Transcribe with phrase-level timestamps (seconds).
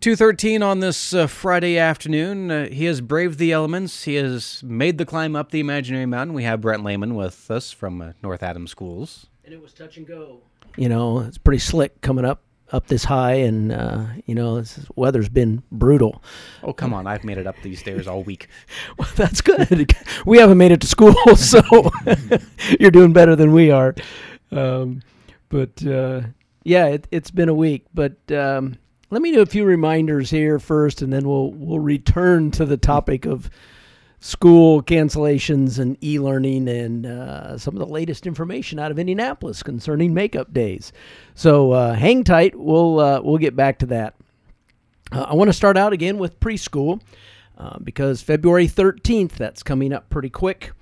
[0.00, 2.50] 213 on this uh, Friday afternoon.
[2.50, 4.04] Uh, he has braved the elements.
[4.04, 6.34] He has made the climb up the imaginary mountain.
[6.34, 9.26] We have Brent Lehman with us from uh, North Adams Schools.
[9.44, 10.42] And it was touch and go.
[10.76, 14.78] You know, it's pretty slick coming up up this high, and uh, you know, this
[14.94, 16.22] weather's been brutal.
[16.62, 17.06] Oh come on!
[17.06, 18.48] I've made it up these stairs all week.
[18.98, 19.96] well, that's good.
[20.26, 21.60] we haven't made it to school, so
[22.78, 23.94] you're doing better than we are.
[24.52, 25.02] Um,
[25.48, 26.22] but uh,
[26.62, 28.16] yeah, it, has been a week, but.
[28.30, 28.78] Um,
[29.10, 32.76] let me do a few reminders here first, and then we'll we'll return to the
[32.76, 33.50] topic of
[34.20, 40.12] school cancellations and e-learning and uh, some of the latest information out of Indianapolis concerning
[40.12, 40.92] makeup days.
[41.34, 42.56] So uh, hang tight.
[42.56, 44.14] We'll uh, we'll get back to that.
[45.12, 47.00] Uh, I want to start out again with preschool
[47.56, 50.72] uh, because February 13th that's coming up pretty quick.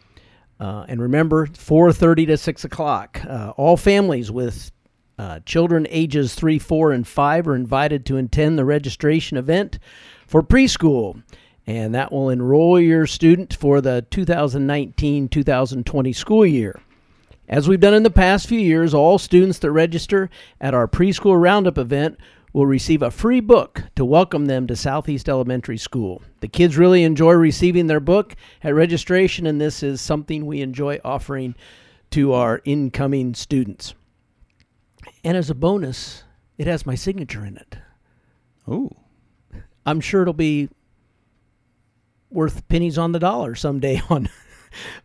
[0.59, 3.21] Uh, and remember, 4:30 to 6 o'clock.
[3.57, 4.73] all families with
[5.19, 9.79] uh, children ages 3, 4, and 5 are invited to attend the registration event
[10.27, 11.23] for preschool,
[11.67, 16.81] and that will enroll your student for the 2019 2020 school year.
[17.49, 20.29] As we've done in the past few years, all students that register
[20.61, 22.19] at our preschool roundup event
[22.53, 26.23] will receive a free book to welcome them to Southeast Elementary School.
[26.41, 30.99] The kids really enjoy receiving their book at registration, and this is something we enjoy
[31.05, 31.55] offering
[32.11, 33.95] to our incoming students.
[35.27, 36.23] And as a bonus,
[36.57, 37.79] it has my signature in it.
[38.69, 38.93] Oh.
[39.85, 40.69] I'm sure it'll be
[42.31, 44.29] worth pennies on the dollar someday on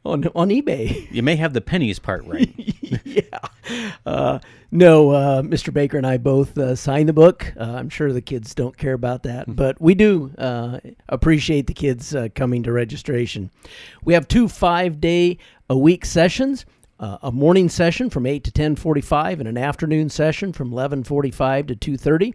[0.05, 1.11] on on eBay.
[1.11, 2.53] You may have the pennies part right.
[3.03, 3.39] yeah.
[4.05, 4.37] Uh,
[4.69, 5.73] no, uh, Mr.
[5.73, 7.51] Baker and I both uh, signed the book.
[7.59, 9.53] Uh, I'm sure the kids don't care about that, mm-hmm.
[9.53, 13.49] but we do uh, appreciate the kids uh, coming to registration.
[14.03, 16.67] We have two five day a week sessions
[17.01, 21.75] uh, a morning session from 8 to 10:45 and an afternoon session from 11:45 to
[21.75, 22.33] 2:30.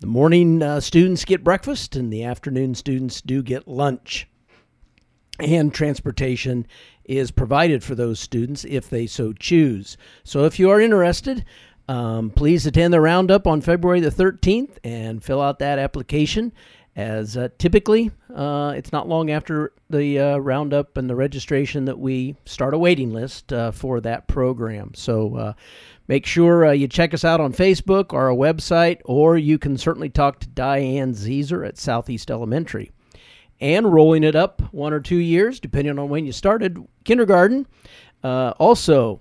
[0.00, 4.28] The morning uh, students get breakfast and the afternoon students do get lunch.
[5.40, 6.66] And transportation
[7.04, 9.96] is provided for those students if they so choose.
[10.22, 11.44] So if you are interested,
[11.88, 16.52] um, please attend the roundup on February the 13th and fill out that application
[16.98, 21.96] as uh, typically uh, it's not long after the uh, roundup and the registration that
[21.96, 24.92] we start a waiting list uh, for that program.
[24.94, 25.52] So uh,
[26.08, 29.78] make sure uh, you check us out on Facebook or our website, or you can
[29.78, 32.90] certainly talk to Diane Zeeser at Southeast Elementary.
[33.60, 37.66] And rolling it up one or two years, depending on when you started kindergarten.
[38.24, 39.20] also,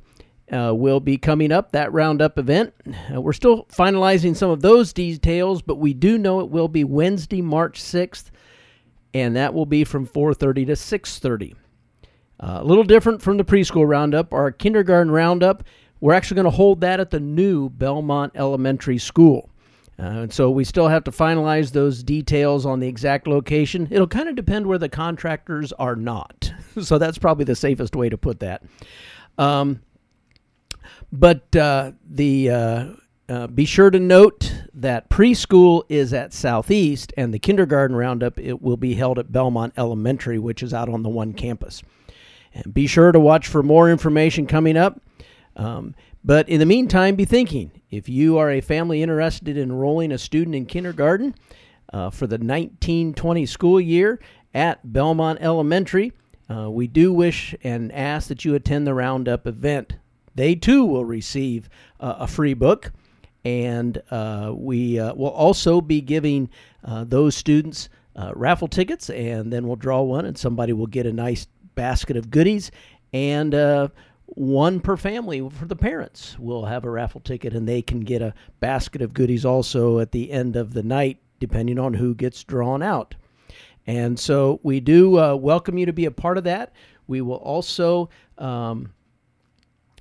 [0.51, 2.73] uh, will be coming up, that roundup event.
[3.13, 6.83] Uh, we're still finalizing some of those details, but we do know it will be
[6.83, 8.25] Wednesday, March 6th,
[9.13, 11.55] and that will be from 4.30 to 6.30.
[12.39, 14.33] Uh, a little different from the preschool roundup.
[14.33, 15.63] Our kindergarten roundup,
[15.99, 19.49] we're actually going to hold that at the new Belmont Elementary School.
[19.99, 23.87] Uh, and so we still have to finalize those details on the exact location.
[23.89, 26.53] It'll kind of depend where the contractors are not.
[26.81, 28.61] so that's probably the safest way to put that.
[29.39, 29.81] Um,
[31.11, 32.85] but uh, the uh,
[33.29, 38.61] uh, be sure to note that preschool is at Southeast, and the kindergarten roundup it
[38.61, 41.81] will be held at Belmont Elementary, which is out on the one campus.
[42.53, 45.01] And be sure to watch for more information coming up.
[45.55, 50.11] Um, but in the meantime, be thinking if you are a family interested in enrolling
[50.11, 51.35] a student in kindergarten
[51.91, 54.19] uh, for the 1920 school year
[54.53, 56.13] at Belmont Elementary,
[56.49, 59.95] uh, we do wish and ask that you attend the Roundup event
[60.37, 62.91] they too will receive uh, a free book.
[63.43, 66.49] And uh, we uh, will also be giving
[66.83, 71.05] uh, those students uh, raffle tickets, and then we'll draw one, and somebody will get
[71.05, 72.71] a nice basket of goodies.
[73.13, 73.89] And uh,
[74.25, 78.21] one per family for the parents will have a raffle ticket, and they can get
[78.21, 82.43] a basket of goodies also at the end of the night, depending on who gets
[82.43, 83.15] drawn out.
[83.85, 86.73] And so we do uh, welcome you to be a part of that.
[87.07, 88.91] We will also um,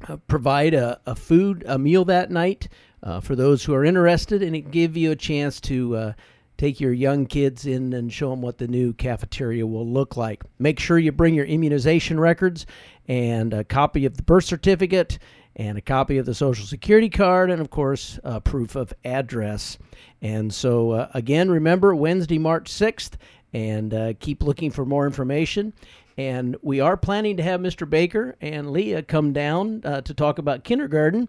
[0.09, 2.69] uh, provide a, a food, a meal that night
[3.03, 6.13] uh, for those who are interested, and it give you a chance to uh,
[6.59, 10.43] take your young kids in and show them what the new cafeteria will look like.
[10.59, 12.67] Make sure you bring your immunization records
[13.09, 15.19] and a copy of the birth certificate
[15.57, 19.79] and a copy of the social security card and of course proof of address
[20.21, 23.13] and so uh, again remember wednesday march 6th
[23.53, 25.73] and uh, keep looking for more information
[26.19, 27.89] and we are planning to have Mr.
[27.89, 31.29] Baker and Leah come down uh, to talk about kindergarten.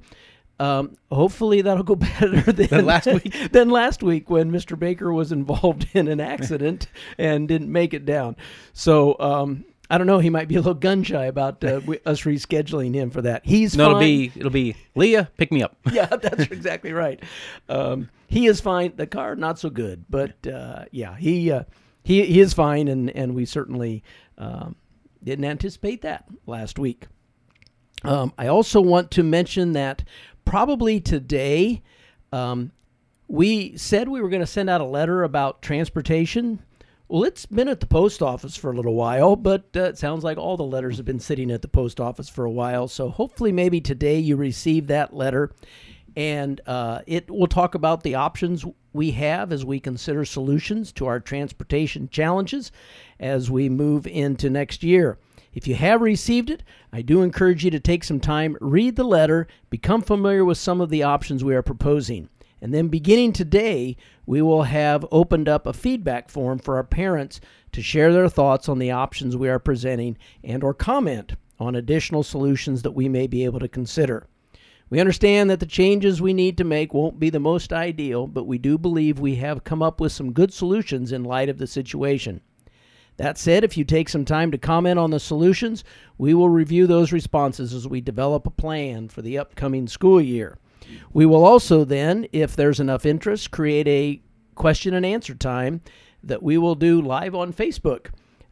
[0.60, 3.34] Um, hopefully that'll go better than, than, last week.
[3.52, 4.78] than last week when Mr.
[4.78, 6.88] Baker was involved in an accident
[7.18, 8.36] and didn't make it down.
[8.74, 10.20] So um, I don't know.
[10.20, 13.46] He might be a little gun shy about uh, us rescheduling him for that.
[13.46, 15.78] He's No, it'll be it'll be Leah, pick me up.
[15.92, 17.22] yeah, that's exactly right.
[17.70, 18.94] Um, he is fine.
[18.96, 21.64] The car not so good, but uh, yeah, he uh,
[22.04, 24.04] he he is fine, and and we certainly
[24.38, 24.76] um,
[25.24, 27.08] didn't anticipate that last week.
[28.04, 30.04] Um, I also want to mention that
[30.46, 31.82] probably today,
[32.32, 32.72] um,
[33.28, 36.60] we said we were going to send out a letter about transportation.
[37.10, 40.24] Well, it's been at the post office for a little while, but uh, it sounds
[40.24, 42.88] like all the letters have been sitting at the post office for a while.
[42.88, 45.52] So hopefully, maybe today you receive that letter,
[46.18, 51.06] and uh, it will talk about the options we have as we consider solutions to
[51.06, 52.72] our transportation challenges
[53.20, 55.20] as we move into next year.
[55.54, 59.04] If you have received it, I do encourage you to take some time, read the
[59.04, 62.30] letter, become familiar with some of the options we are proposing.
[62.62, 67.40] And then beginning today, we will have opened up a feedback form for our parents
[67.74, 72.24] to share their thoughts on the options we are presenting and or comment on additional
[72.24, 74.26] solutions that we may be able to consider.
[74.90, 78.46] We understand that the changes we need to make won't be the most ideal, but
[78.46, 81.68] we do believe we have come up with some good solutions in light of the
[81.68, 82.42] situation.
[83.18, 85.84] That said, if you take some time to comment on the solutions,
[86.18, 90.58] we will review those responses as we develop a plan for the upcoming school year.
[91.12, 94.22] We will also then, if there's enough interest, create a
[94.56, 95.82] question and answer time
[96.24, 98.08] that we will do live on Facebook.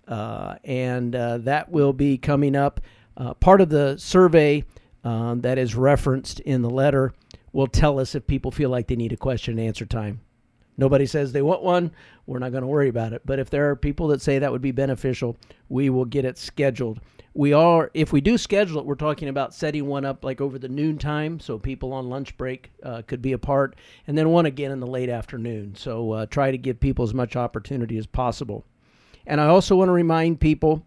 [0.08, 2.82] Uh, and uh, that will be coming up.
[3.18, 4.64] Uh, part of the survey
[5.06, 7.14] um, that is referenced in the letter
[7.54, 10.20] will tell us if people feel like they need a question and answer time.
[10.78, 11.92] Nobody says they want one.
[12.26, 13.22] We're not going to worry about it.
[13.24, 15.38] But if there are people that say that would be beneficial,
[15.70, 17.00] we will get it scheduled.
[17.34, 20.58] We are, if we do schedule it, we're talking about setting one up like over
[20.58, 23.76] the noon time, so people on lunch break uh, could be a part,
[24.08, 25.76] and then one again in the late afternoon.
[25.76, 28.66] So uh, try to give people as much opportunity as possible.
[29.28, 30.86] And I also want to remind people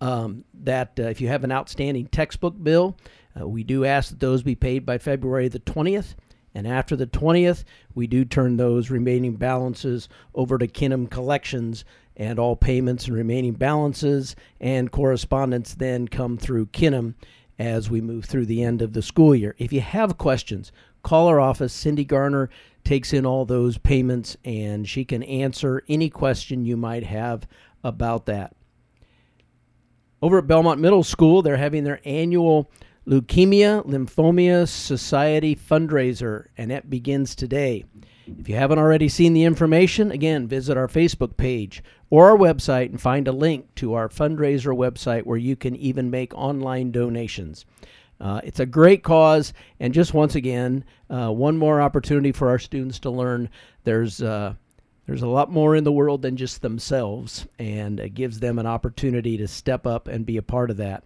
[0.00, 2.96] um, that uh, if you have an outstanding textbook bill,
[3.38, 6.14] uh, we do ask that those be paid by February the 20th.
[6.56, 7.64] And after the 20th,
[7.94, 11.84] we do turn those remaining balances over to Kinnem Collections,
[12.16, 17.14] and all payments and remaining balances and correspondence then come through Kinnem
[17.58, 19.54] as we move through the end of the school year.
[19.58, 21.72] If you have questions, call our office.
[21.72, 22.50] Cindy Garner
[22.84, 27.46] takes in all those payments and she can answer any question you might have
[27.82, 28.54] about that.
[30.22, 32.70] Over at Belmont Middle School, they're having their annual
[33.06, 37.84] Leukemia Lymphoma Society fundraiser, and it begins today.
[38.26, 42.86] If you haven't already seen the information, again, visit our Facebook page or our website
[42.86, 47.66] and find a link to our fundraiser website where you can even make online donations.
[48.18, 52.58] Uh, it's a great cause, and just once again, uh, one more opportunity for our
[52.58, 53.50] students to learn
[53.82, 54.54] there's uh,
[55.06, 58.66] there's a lot more in the world than just themselves, and it gives them an
[58.66, 61.04] opportunity to step up and be a part of that.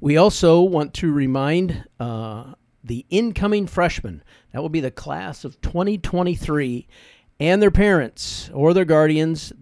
[0.00, 4.22] We also want to remind uh, the incoming freshmen,
[4.52, 6.86] that will be the class of 2023,
[7.40, 9.52] and their parents or their guardians.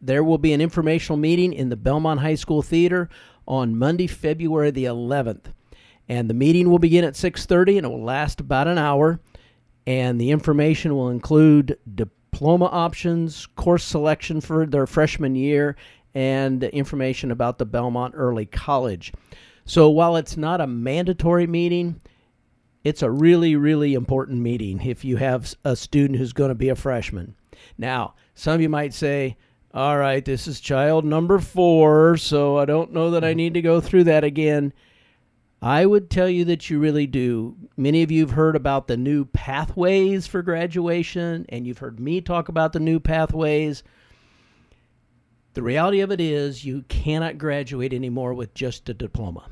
[0.00, 3.08] There will be an informational meeting in the Belmont High School Theater
[3.46, 5.52] on Monday, February the 11th.
[6.08, 9.20] And the meeting will begin at 6:30 and it will last about an hour.
[9.86, 15.76] And the information will include diploma options, course selection for their freshman year,
[16.14, 19.12] and information about the Belmont Early College.
[19.64, 22.00] So while it's not a mandatory meeting,
[22.84, 26.68] it's a really, really important meeting if you have a student who's going to be
[26.68, 27.34] a freshman.
[27.76, 29.36] Now, some of you might say,
[29.74, 33.62] all right, this is child number four, so I don't know that I need to
[33.62, 34.72] go through that again.
[35.66, 37.56] I would tell you that you really do.
[37.76, 42.20] Many of you have heard about the new pathways for graduation, and you've heard me
[42.20, 43.82] talk about the new pathways.
[45.54, 49.50] The reality of it is, you cannot graduate anymore with just a diploma.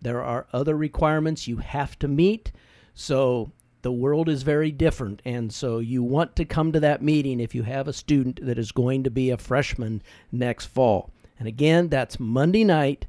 [0.00, 2.52] There are other requirements you have to meet.
[2.94, 3.50] So
[3.82, 5.20] the world is very different.
[5.24, 8.60] And so you want to come to that meeting if you have a student that
[8.60, 11.10] is going to be a freshman next fall.
[11.36, 13.06] And again, that's Monday night,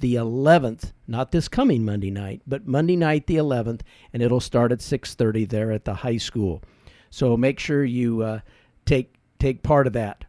[0.00, 3.80] the 11th, not this coming Monday night, but Monday night the 11th,
[4.12, 6.62] and it'll start at 6:30 there at the high school.
[7.10, 8.40] So make sure you uh,
[8.86, 10.24] take take part of that.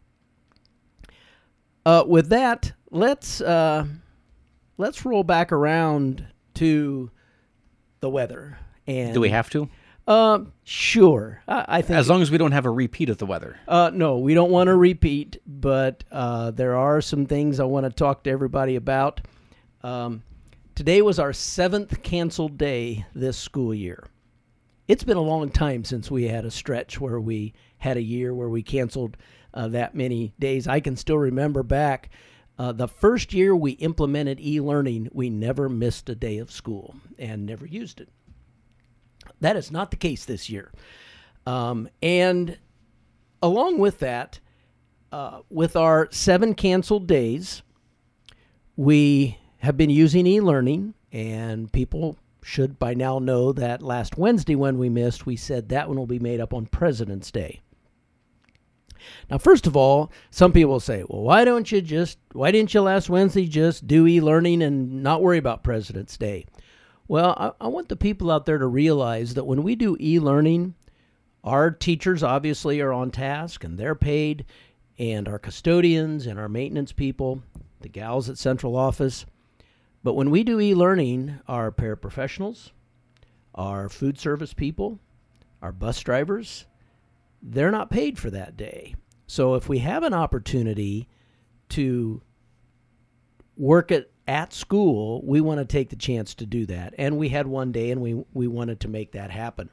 [1.84, 3.86] Uh, with that, let's uh,
[4.78, 6.24] let's roll back around
[6.54, 7.10] to
[8.00, 8.58] the weather.
[8.86, 9.68] And Do we have to?
[10.06, 11.42] Um, sure.
[11.46, 13.56] I, I think As long as we don't have a repeat of the weather.
[13.68, 17.86] uh, no, we don't want to repeat, but uh, there are some things I want
[17.86, 19.20] to talk to everybody about.
[19.82, 20.22] Um,
[20.74, 24.06] today was our seventh canceled day this school year.
[24.88, 28.34] it's been a long time since we had a stretch where we had a year
[28.34, 29.16] where we canceled
[29.54, 30.68] uh, that many days.
[30.68, 32.10] I can still remember back
[32.58, 36.94] uh, the first year we implemented e learning, we never missed a day of school
[37.18, 38.08] and never used it.
[39.40, 40.70] That is not the case this year.
[41.46, 42.58] Um, and
[43.42, 44.38] along with that,
[45.10, 47.62] uh, with our seven canceled days,
[48.76, 54.56] we have been using e learning, and people should by now know that last Wednesday,
[54.56, 57.60] when we missed, we said that one will be made up on President's Day.
[59.30, 62.80] Now, first of all, some people say, well, why don't you just, why didn't you
[62.80, 66.44] last Wednesday just do e learning and not worry about President's Day?
[67.06, 70.18] Well, I, I, want the people out there to realize that when we do e
[70.18, 70.74] learning,
[71.44, 74.44] our teachers obviously are on task and they're paid,
[74.98, 77.42] and our custodians and our maintenance people,
[77.80, 79.24] the gals at central office.
[80.02, 82.70] But when we do e learning, our paraprofessionals,
[83.54, 84.98] our food service people,
[85.60, 86.66] our bus drivers,
[87.42, 88.94] they're not paid for that day.
[89.26, 91.08] So if we have an opportunity
[91.70, 92.22] to
[93.56, 96.94] work at at school, we want to take the chance to do that.
[96.96, 99.68] And we had one day and we, we wanted to make that happen.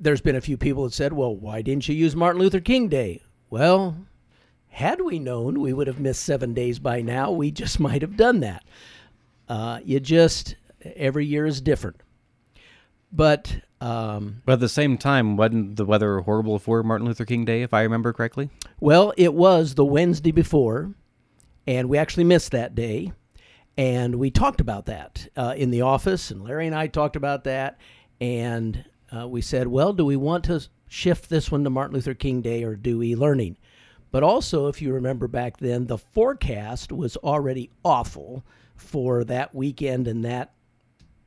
[0.00, 2.88] There's been a few people that said, well, why didn't you use Martin Luther King
[2.88, 3.22] Day?
[3.50, 4.06] Well,
[4.72, 8.16] had we known we would have missed seven days by now, we just might have
[8.16, 8.64] done that.
[9.48, 10.56] Uh, you just,
[10.96, 12.00] every year is different.
[13.12, 17.44] But um, but at the same time, wasn't the weather horrible for Martin Luther King
[17.44, 18.48] Day, if I remember correctly?
[18.80, 20.94] Well, it was the Wednesday before,
[21.66, 23.12] and we actually missed that day.
[23.76, 27.44] And we talked about that uh, in the office, and Larry and I talked about
[27.44, 27.78] that.
[28.20, 32.14] And uh, we said, well, do we want to shift this one to Martin Luther
[32.14, 33.56] King Day or do e learning?
[34.12, 38.44] But also, if you remember back then, the forecast was already awful
[38.76, 40.52] for that weekend and that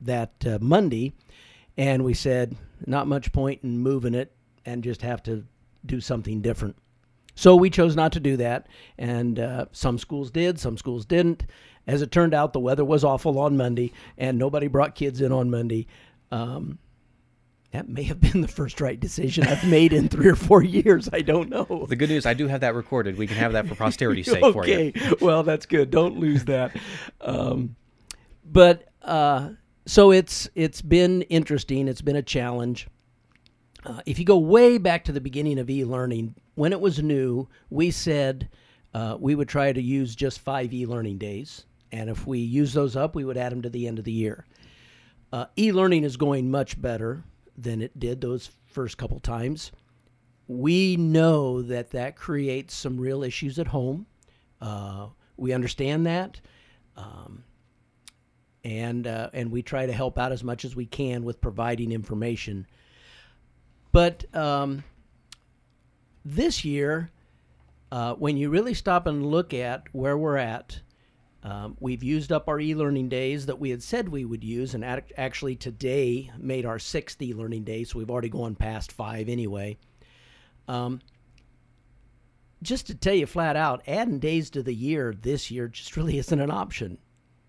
[0.00, 1.12] that uh, Monday
[1.76, 4.32] and we said, not much point in moving it
[4.64, 5.44] and just have to
[5.84, 6.76] do something different.
[7.34, 8.66] So we chose not to do that.
[8.96, 11.44] And uh, some schools did, some schools didn't.
[11.86, 15.32] As it turned out, the weather was awful on Monday, and nobody brought kids in
[15.32, 15.86] on Monday.
[16.32, 16.78] Um,
[17.76, 21.10] that may have been the first right decision I've made in three or four years.
[21.12, 21.84] I don't know.
[21.86, 23.18] The good news, I do have that recorded.
[23.18, 24.52] We can have that for posterity's sake okay.
[24.52, 25.16] for you.
[25.20, 25.90] Well, that's good.
[25.90, 26.74] Don't lose that.
[27.20, 27.76] Um,
[28.50, 29.50] but uh,
[29.84, 31.86] so it's it's been interesting.
[31.86, 32.88] It's been a challenge.
[33.84, 37.46] Uh, if you go way back to the beginning of e-learning, when it was new,
[37.68, 38.48] we said
[38.94, 42.96] uh, we would try to use just five e-learning days, and if we use those
[42.96, 44.46] up, we would add them to the end of the year.
[45.30, 47.22] Uh, e-learning is going much better
[47.56, 49.72] than it did those first couple times.
[50.48, 54.06] We know that that creates some real issues at home.
[54.60, 56.40] Uh, we understand that.
[56.96, 57.44] Um,
[58.64, 61.92] and uh, and we try to help out as much as we can with providing
[61.92, 62.66] information.
[63.92, 64.82] But um,
[66.24, 67.10] this year,
[67.92, 70.80] uh, when you really stop and look at where we're at,
[71.46, 74.84] um, we've used up our e-learning days that we had said we would use, and
[74.84, 79.78] actually today made our sixth e-learning day, so we've already gone past five anyway.
[80.66, 81.00] Um,
[82.64, 86.18] just to tell you flat out, adding days to the year this year just really
[86.22, 86.98] isn't an option.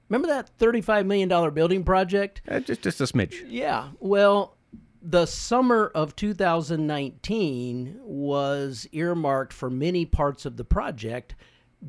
[0.10, 2.44] Remember that $35 million building project?
[2.48, 3.46] Uh, just, just a smidge.
[3.48, 3.90] Yeah.
[4.00, 4.58] Well,
[5.02, 11.34] the summer of 2019 was earmarked for many parts of the project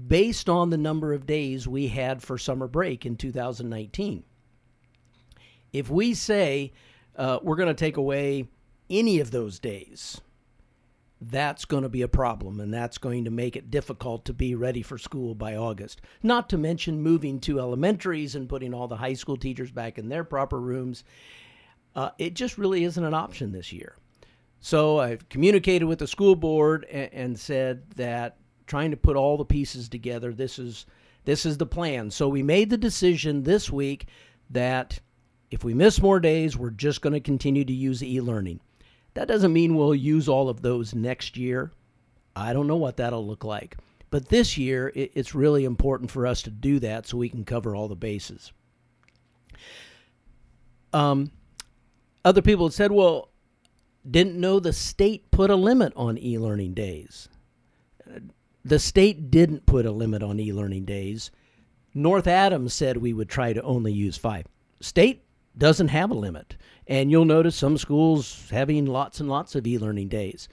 [0.06, 4.24] based on the number of days we had for summer break in 2019.
[5.72, 6.72] If we say
[7.16, 8.48] uh, we're going to take away
[8.90, 10.20] any of those days,
[11.20, 14.54] that's going to be a problem and that's going to make it difficult to be
[14.54, 16.00] ready for school by August.
[16.22, 20.08] Not to mention moving to elementaries and putting all the high school teachers back in
[20.08, 21.04] their proper rooms.
[21.96, 23.96] Uh, it just really isn't an option this year.
[24.60, 28.37] So I've communicated with the school board and, and said that
[28.68, 30.86] trying to put all the pieces together, this is
[31.24, 32.10] this is the plan.
[32.10, 34.06] So we made the decision this week
[34.50, 35.00] that
[35.50, 38.60] if we miss more days, we're just going to continue to use e-learning.
[39.14, 41.72] That doesn't mean we'll use all of those next year.
[42.36, 43.76] I don't know what that'll look like.
[44.10, 47.74] But this year, it's really important for us to do that so we can cover
[47.74, 48.52] all the bases.
[50.94, 51.30] Um,
[52.24, 53.30] other people had said, well,
[54.10, 57.28] didn't know the state put a limit on e learning days.
[58.68, 61.30] The state didn't put a limit on e learning days.
[61.94, 64.44] North Adams said we would try to only use five.
[64.80, 65.24] State
[65.56, 66.54] doesn't have a limit.
[66.86, 70.50] And you'll notice some schools having lots and lots of e learning days.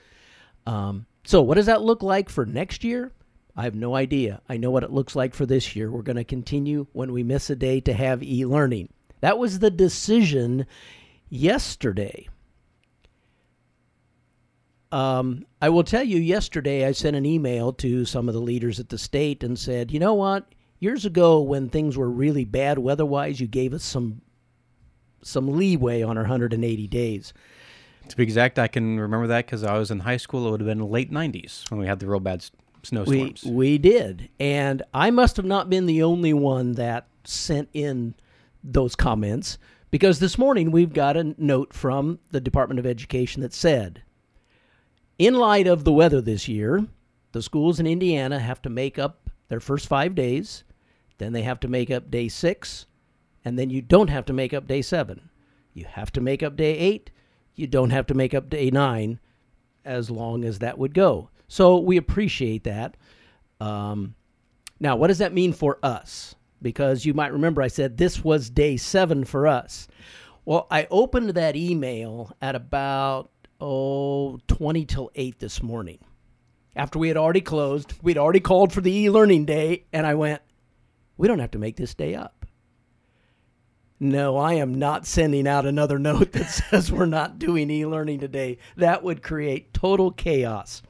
[0.65, 3.11] Um, so, what does that look like for next year?
[3.57, 4.41] I have no idea.
[4.47, 5.91] I know what it looks like for this year.
[5.91, 8.93] We're going to continue when we miss a day to have e learning.
[9.19, 10.65] That was the decision
[11.27, 12.29] yesterday.
[14.91, 18.79] Um, I will tell you, yesterday I sent an email to some of the leaders
[18.79, 20.53] at the state and said, you know what?
[20.79, 24.21] Years ago, when things were really bad weather-wise, you gave us some
[25.21, 27.33] some leeway on our 180 days.
[28.09, 30.47] To be exact, I can remember that because I was in high school.
[30.47, 32.45] It would have been late '90s when we had the real bad
[32.83, 33.43] snowstorms.
[33.43, 38.13] We we did, and I must have not been the only one that sent in
[38.63, 39.57] those comments
[39.89, 44.03] because this morning we've got a note from the Department of Education that said,
[45.17, 46.85] in light of the weather this year,
[47.31, 50.63] the schools in Indiana have to make up their first five days,
[51.17, 52.85] then they have to make up day six,
[53.43, 55.29] and then you don't have to make up day seven.
[55.73, 57.11] You have to make up day eight.
[57.55, 59.19] You don't have to make up day nine,
[59.83, 61.29] as long as that would go.
[61.47, 62.97] So we appreciate that.
[63.61, 64.15] Um,
[64.79, 66.35] now, what does that mean for us?
[66.61, 69.87] Because you might remember I said this was day seven for us.
[70.43, 75.99] Well, I opened that email at about oh 20 till 8 this morning.
[76.75, 80.41] After we had already closed, we'd already called for the e-learning day, and I went,
[81.17, 82.45] we don't have to make this day up.
[83.99, 88.19] No, I am not sending out another note that says we're not doing e learning
[88.19, 88.57] today.
[88.75, 90.81] That would create total chaos.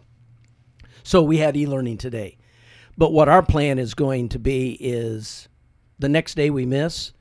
[1.03, 2.37] So we had e learning today.
[2.97, 5.49] But what our plan is going to be is
[5.99, 7.11] the next day we miss,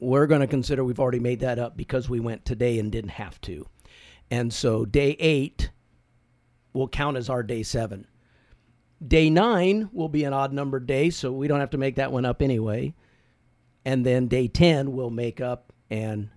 [0.00, 3.10] we're going to consider we've already made that up because we went today and didn't
[3.10, 3.66] have to.
[4.34, 5.70] And so day eight
[6.72, 8.04] will count as our day seven.
[9.06, 12.10] Day nine will be an odd numbered day, so we don't have to make that
[12.10, 12.94] one up anyway.
[13.84, 16.30] And then day 10 we'll make up and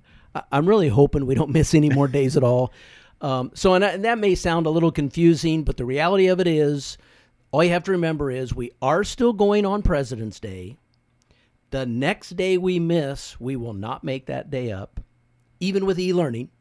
[0.52, 2.72] i'm really hoping we don't miss any more days at all.
[3.20, 6.46] Um, so and, and that may sound a little confusing but the reality of it
[6.46, 7.00] is
[7.50, 10.78] all you have to remember is we are still going on president's day.
[11.72, 15.00] The next day we miss we will not make that day up
[15.60, 16.52] even with e-learning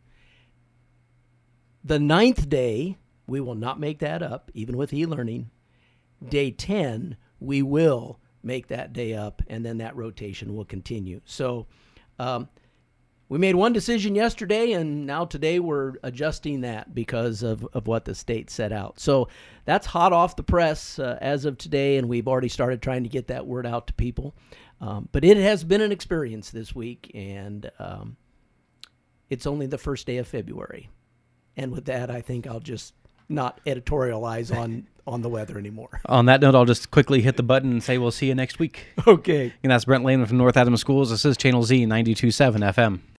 [1.87, 5.51] the ninth day we will not make that up even with e-learning.
[6.29, 11.21] Day 10 we will make that day up and then that rotation will continue.
[11.25, 11.67] So
[12.19, 12.49] um,
[13.29, 18.05] we made one decision yesterday and now today we're adjusting that because of, of what
[18.05, 18.99] the state set out.
[18.99, 19.29] So
[19.65, 23.09] that's hot off the press uh, as of today and we've already started trying to
[23.09, 24.35] get that word out to people.
[24.81, 28.17] Um, but it has been an experience this week and um,
[29.31, 30.91] it's only the first day of february
[31.57, 32.95] and with that i think i'll just
[33.29, 37.45] not editorialize on on the weather anymore On that note, I'll just quickly hit the
[37.45, 38.87] button and say we'll see you next week.
[39.07, 41.11] okay And that's Brent Lehman from North Adams Schools.
[41.11, 43.01] This is Channel Z 92.7 FM.